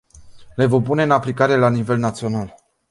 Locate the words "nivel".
1.69-1.97